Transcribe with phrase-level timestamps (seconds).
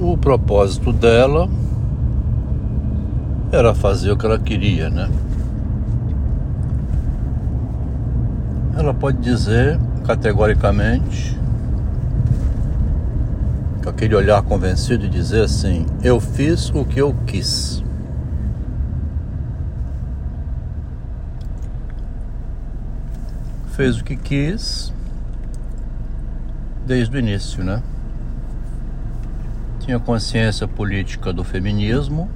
[0.00, 1.48] o propósito dela
[3.52, 5.10] era fazer o que ela queria, né?
[8.76, 11.38] Ela pode dizer categoricamente,
[13.82, 17.84] com aquele olhar convencido, e dizer assim: Eu fiz o que eu quis.
[23.72, 24.92] Fez o que quis
[26.86, 27.82] desde o início, né?
[29.90, 32.30] Tinha consciência política do feminismo,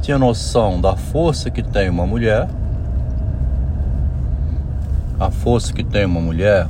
[0.00, 2.48] tinha noção da força que tem uma mulher
[5.20, 6.66] a força que tem uma mulher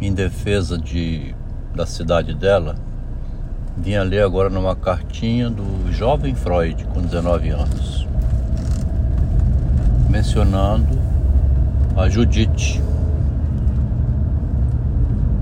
[0.00, 1.34] em defesa de,
[1.74, 2.76] da cidade dela,
[3.76, 8.06] vinha ler agora numa cartinha do jovem Freud, com 19 anos,
[10.08, 10.96] mencionando
[11.96, 12.80] a Judite,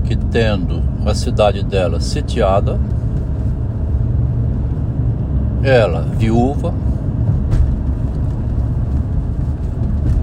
[0.05, 2.79] que tendo a cidade dela sitiada,
[5.63, 6.73] ela, viúva,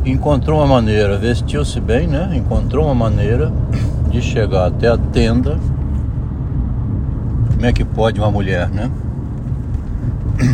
[0.05, 2.31] encontrou uma maneira, vestiu-se bem, né?
[2.35, 3.53] Encontrou uma maneira
[4.09, 5.59] de chegar até a tenda.
[7.55, 8.91] Como é que pode uma mulher, né?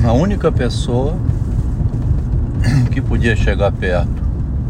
[0.07, 1.15] A única pessoa
[2.91, 4.23] que podia chegar perto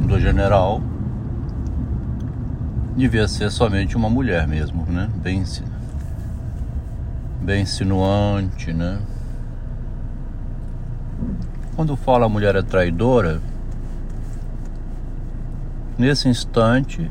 [0.07, 0.81] do general
[2.99, 5.09] devia ser somente uma mulher mesmo, né?
[5.17, 5.43] Bem,
[7.41, 8.99] bem insinuante, né?
[11.75, 13.41] Quando fala a mulher é traidora,
[15.99, 17.11] Nesse instante,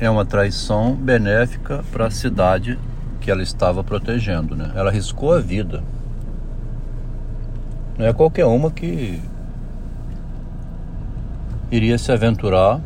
[0.00, 2.76] é uma traição benéfica para a cidade
[3.20, 4.56] que ela estava protegendo.
[4.56, 4.72] Né?
[4.74, 5.84] Ela arriscou a vida.
[7.96, 9.22] Não é qualquer uma que
[11.70, 12.80] iria se aventurar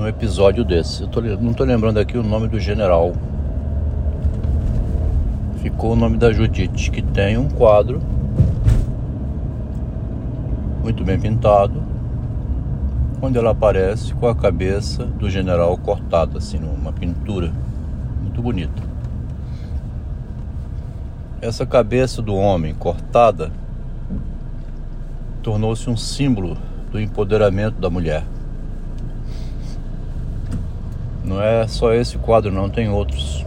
[0.00, 1.02] num episódio desse.
[1.02, 3.12] Eu tô, não estou lembrando aqui o nome do general.
[5.58, 8.00] Ficou o nome da Judite, que tem um quadro
[10.82, 11.82] muito bem pintado
[13.20, 17.52] quando ela aparece com a cabeça do general cortada, assim, numa pintura
[18.22, 18.82] muito bonita.
[21.42, 23.52] Essa cabeça do homem cortada
[25.42, 26.56] tornou-se um símbolo
[26.90, 28.24] do empoderamento da mulher.
[31.30, 33.46] Não é só esse quadro, não, tem outros.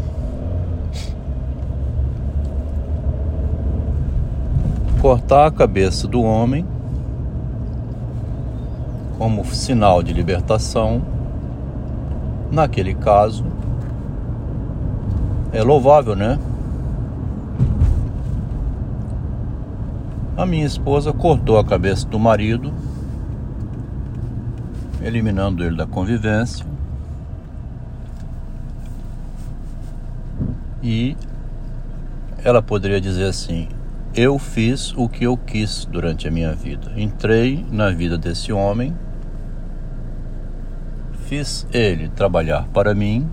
[5.02, 6.66] Cortar a cabeça do homem
[9.18, 11.02] como sinal de libertação,
[12.50, 13.46] naquele caso,
[15.52, 16.40] é louvável, né?
[20.38, 22.74] A minha esposa cortou a cabeça do marido,
[25.02, 26.73] eliminando ele da convivência.
[30.84, 31.16] E
[32.44, 33.70] ela poderia dizer assim:
[34.14, 36.92] Eu fiz o que eu quis durante a minha vida.
[36.96, 38.94] Entrei na vida desse homem
[41.34, 43.28] fiz ele trabalhar para mim,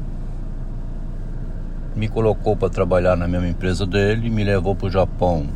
[1.95, 5.47] me colocou para trabalhar na mesma empresa dele, me levou para o Japão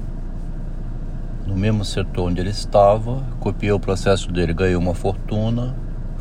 [1.47, 5.75] no mesmo setor onde ele estava, copiei o processo dele, ganhei uma fortuna,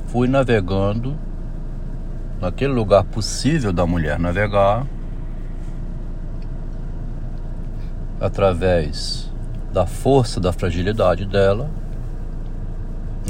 [0.08, 1.14] fui navegando
[2.40, 4.86] naquele lugar possível da mulher navegar
[8.24, 9.30] através
[9.72, 11.70] da força da fragilidade dela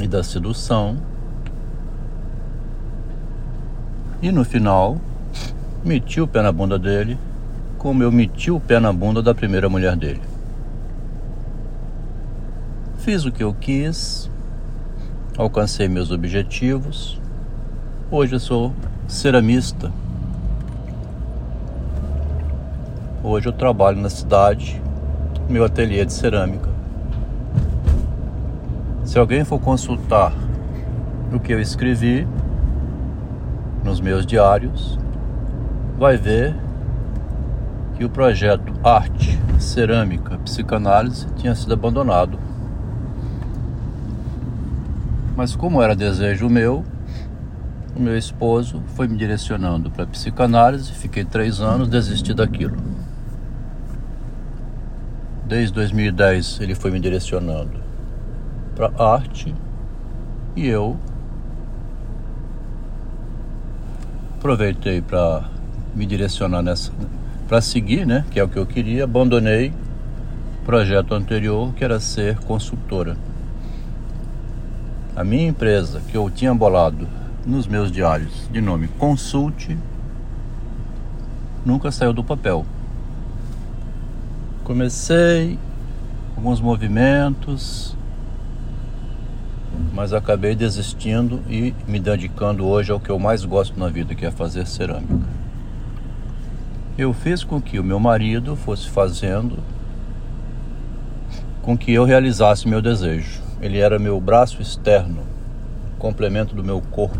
[0.00, 0.96] e da sedução
[4.24, 4.96] E no final,
[5.84, 7.18] meti o pé na bunda dele,
[7.76, 10.22] como eu meti o pé na bunda da primeira mulher dele.
[12.96, 14.30] Fiz o que eu quis,
[15.36, 17.20] alcancei meus objetivos.
[18.10, 18.72] Hoje eu sou
[19.06, 19.92] ceramista.
[23.22, 24.80] Hoje eu trabalho na cidade,
[25.48, 26.68] meu ateliê de cerâmica.
[29.04, 30.32] Se alguém for consultar
[31.32, 32.26] o que eu escrevi,
[33.84, 34.98] nos meus diários,
[35.98, 36.54] vai ver
[37.96, 42.38] que o projeto Arte, Cerâmica, Psicanálise tinha sido abandonado.
[45.36, 46.84] Mas como era desejo meu,
[47.94, 52.93] o meu esposo foi me direcionando para psicanálise, fiquei três anos, desisti daquilo.
[55.46, 57.78] Desde 2010 ele foi me direcionando
[58.74, 59.54] para arte
[60.56, 60.96] e eu
[64.38, 65.44] aproveitei para
[65.94, 66.92] me direcionar nessa,
[67.46, 69.72] para seguir, né, que é o que eu queria, abandonei
[70.60, 73.16] o projeto anterior, que era ser consultora.
[75.14, 77.06] A minha empresa, que eu tinha bolado
[77.46, 79.76] nos meus diários de nome Consulte,
[81.64, 82.64] nunca saiu do papel.
[84.64, 85.58] Comecei
[86.34, 87.94] alguns movimentos,
[89.92, 94.24] mas acabei desistindo e me dedicando hoje ao que eu mais gosto na vida, que
[94.24, 95.28] é fazer cerâmica.
[96.96, 99.58] Eu fiz com que o meu marido fosse fazendo
[101.60, 103.42] com que eu realizasse meu desejo.
[103.60, 105.24] Ele era meu braço externo,
[105.98, 107.18] complemento do meu corpo,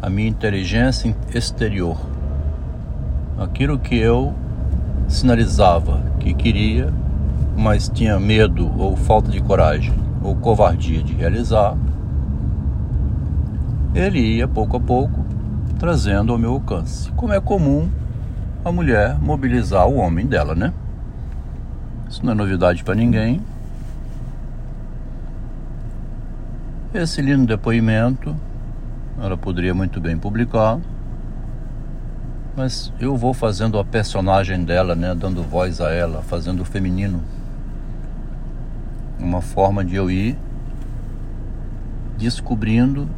[0.00, 1.98] a minha inteligência exterior.
[3.38, 4.34] Aquilo que eu
[5.12, 6.92] sinalizava que queria,
[7.56, 11.76] mas tinha medo ou falta de coragem ou covardia de realizar,
[13.94, 15.24] ele ia pouco a pouco
[15.78, 17.10] trazendo ao meu alcance.
[17.12, 17.88] Como é comum
[18.64, 20.72] a mulher mobilizar o homem dela, né?
[22.08, 23.40] Isso não é novidade para ninguém.
[26.94, 28.34] Esse lindo depoimento
[29.20, 30.78] ela poderia muito bem publicar,
[32.54, 37.22] mas eu vou fazendo a personagem dela, né, dando voz a ela, fazendo o feminino.
[39.18, 40.36] Uma forma de eu ir
[42.18, 43.08] descobrindo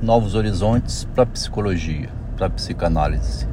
[0.00, 3.48] novos horizontes para a psicologia, para a psicanálise.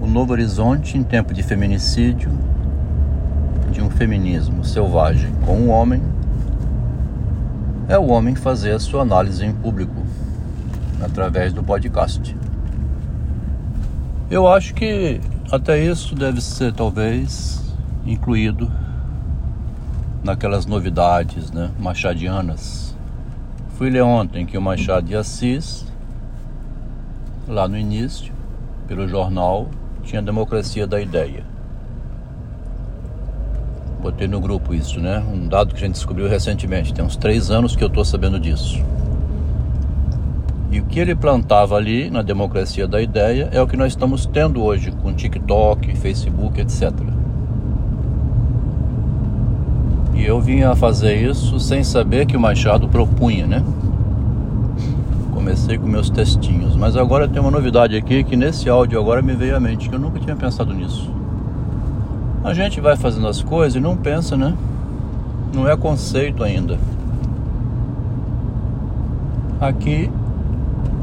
[0.00, 2.30] O novo horizonte em tempo de feminicídio,
[3.72, 6.02] de um feminismo selvagem com o um homem,
[7.88, 10.02] é o homem fazer a sua análise em público
[11.02, 12.36] através do podcast.
[14.28, 15.20] Eu acho que
[15.52, 17.62] até isso deve ser talvez
[18.04, 18.68] incluído
[20.24, 22.96] naquelas novidades, né, machadianas.
[23.78, 25.86] Fui ler ontem que o Machado de Assis,
[27.46, 28.32] lá no início,
[28.88, 29.68] pelo jornal,
[30.02, 31.44] tinha democracia da ideia.
[34.02, 35.20] Botei no grupo isso, né?
[35.20, 36.92] Um dado que a gente descobriu recentemente.
[36.92, 38.84] Tem uns três anos que eu estou sabendo disso.
[40.70, 44.26] E o que ele plantava ali na democracia da ideia é o que nós estamos
[44.26, 46.92] tendo hoje com TikTok, Facebook, etc.
[50.14, 53.62] E eu vinha fazer isso sem saber que o Machado propunha, né?
[55.46, 56.74] comecei com meus textinhos.
[56.74, 59.94] Mas agora tem uma novidade aqui que nesse áudio agora me veio à mente, que
[59.94, 61.08] eu nunca tinha pensado nisso.
[62.42, 64.54] A gente vai fazendo as coisas e não pensa, né?
[65.54, 66.76] Não é conceito ainda.
[69.60, 70.10] Aqui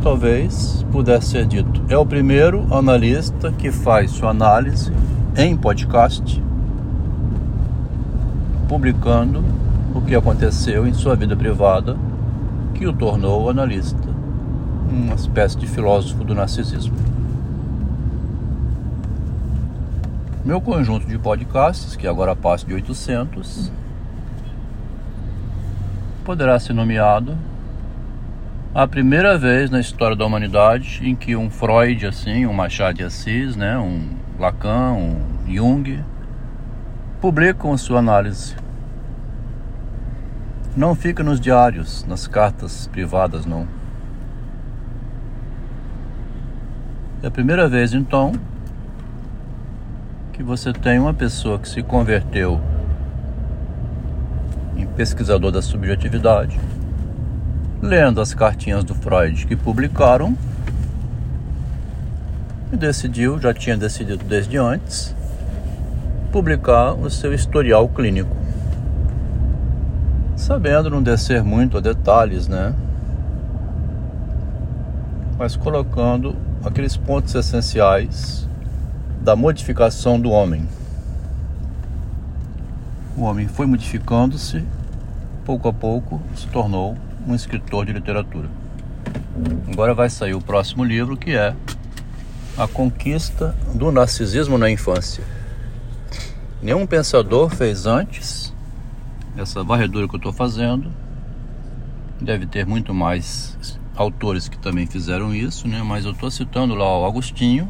[0.04, 1.82] talvez pudesse ser dito.
[1.88, 4.92] É o primeiro analista que faz sua análise
[5.36, 6.44] em podcast,
[8.68, 9.44] publicando
[9.96, 11.98] o que aconteceu em sua vida privada
[12.76, 14.14] que o tornou analista
[14.94, 16.96] uma espécie de filósofo do narcisismo.
[20.46, 23.72] Meu conjunto de podcasts, que agora passa de 800,
[26.24, 27.36] poderá ser nomeado
[28.76, 33.04] a primeira vez na história da humanidade em que um Freud, assim, um Machado de
[33.04, 35.16] Assis, né, um Lacan, um
[35.48, 36.04] Jung,
[37.22, 38.56] publicam sua análise.
[40.76, 43.68] Não fica nos diários, nas cartas privadas, não.
[47.22, 48.32] É a primeira vez, então,
[50.32, 52.60] que você tem uma pessoa que se converteu
[54.76, 56.60] em pesquisador da subjetividade,
[57.84, 60.38] lendo as cartinhas do Freud que publicaram
[62.72, 65.14] e decidiu, já tinha decidido desde antes,
[66.32, 68.34] publicar o seu historial clínico.
[70.38, 72.74] Sabendo não descer muito a detalhes, né?
[75.38, 78.48] Mas colocando aqueles pontos essenciais
[79.22, 80.66] da modificação do homem.
[83.18, 84.64] O homem foi modificando-se,
[85.44, 86.96] pouco a pouco se tornou
[87.28, 88.50] um escritor de literatura.
[89.72, 91.56] Agora vai sair o próximo livro que é
[92.58, 95.24] A Conquista do Narcisismo na Infância.
[96.62, 98.54] Nenhum pensador fez antes
[99.38, 100.92] essa varredura que eu estou fazendo.
[102.22, 105.82] Deve ter muito mais autores que também fizeram isso, né?
[105.84, 107.70] Mas eu estou citando lá o Agostinho,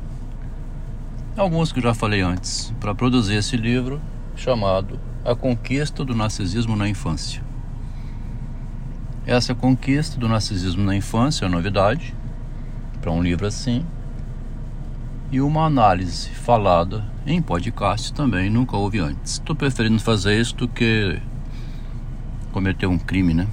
[1.36, 4.01] alguns que já falei antes, para produzir esse livro
[4.36, 7.43] chamado A Conquista do Narcisismo na Infância.
[9.25, 12.13] Essa conquista do narcisismo na infância é novidade
[13.00, 13.86] para um livro assim.
[15.32, 19.34] E uma análise falada em podcast também nunca houve antes.
[19.34, 21.22] Estou preferindo fazer isso do que
[22.51, 23.48] cometer um crime, né?